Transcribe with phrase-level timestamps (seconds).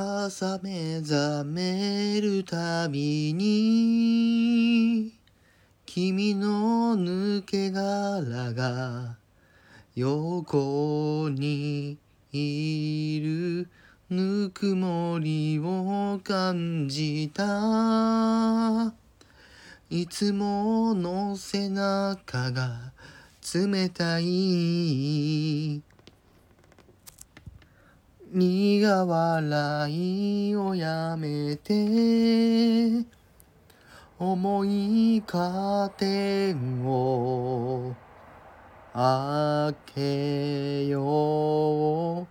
[0.00, 5.12] 朝目覚めるたびに
[5.86, 9.16] 君の抜け殻が
[9.96, 11.98] 横に
[12.30, 13.68] いる
[14.08, 18.94] ぬくもりを感じた。
[19.90, 22.92] いつもの背中が
[23.52, 25.82] 冷たい。
[28.30, 33.06] 苦笑いをやめて
[34.18, 37.96] 重いカーテンを
[38.92, 42.28] 開けよ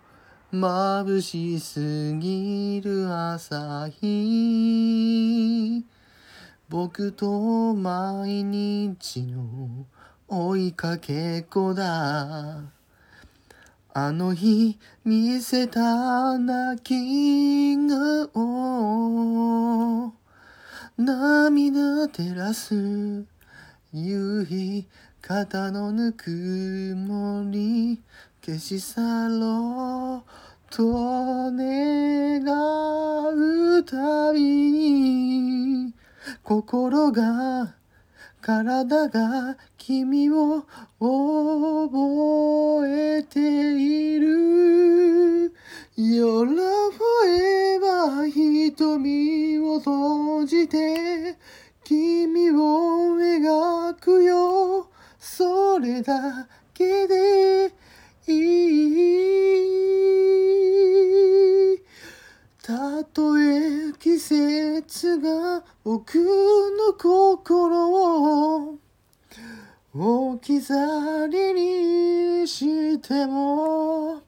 [0.52, 5.84] う眩しすぎる朝日。
[6.70, 9.88] 僕と毎日の
[10.28, 12.77] 追いかけっこだ。
[14.00, 20.14] あの日見せた泣き顔
[20.96, 23.26] 涙照らす
[23.92, 24.88] 夕日
[25.20, 28.00] 肩のぬくもり
[28.46, 30.30] 消し去ろう
[30.70, 32.44] と願
[33.34, 35.92] うたびに
[36.44, 37.74] 心が
[38.42, 40.64] 体が君を
[41.00, 45.54] 覚えている。
[45.98, 51.38] Your love forever 瞳を閉じて
[51.84, 54.90] 君を描くよ。
[55.20, 57.74] それだけで
[58.28, 58.67] いい。
[65.20, 67.92] が僕の心
[68.70, 68.80] を
[69.94, 71.54] 置き去り
[72.42, 74.22] にしても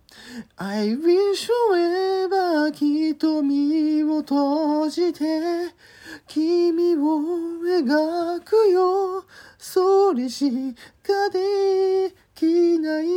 [0.58, 5.73] I wish forever 瞳を閉じて
[6.27, 7.20] 君を
[7.64, 9.26] 描くよ。
[9.58, 10.73] それし
[11.04, 13.08] かできない。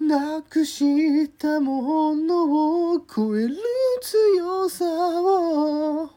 [0.00, 3.56] なくしたものを超える。
[4.02, 6.10] 強さを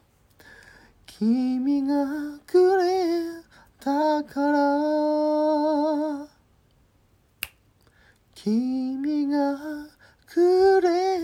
[1.06, 3.44] 君がくれ
[3.78, 6.28] たから
[8.34, 9.58] 君が
[10.26, 11.20] くれ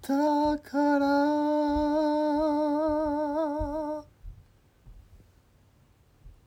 [0.00, 1.83] たから